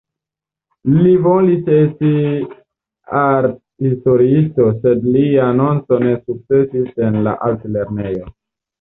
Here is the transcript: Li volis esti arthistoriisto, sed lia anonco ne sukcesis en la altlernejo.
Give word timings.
Li 0.93 1.11
volis 1.27 1.69
esti 1.75 2.09
arthistoriisto, 3.25 4.69
sed 4.81 5.09
lia 5.13 5.47
anonco 5.53 6.03
ne 6.09 6.19
sukcesis 6.27 6.93
en 7.11 7.25
la 7.31 7.41
altlernejo. 7.53 8.31